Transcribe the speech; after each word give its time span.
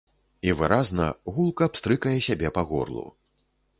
І 0.47 0.53
выразна, 0.61 1.05
гулка 1.35 1.67
пстрыкае 1.75 2.17
сябе 2.29 2.51
па 2.57 2.61
горлу. 2.71 3.05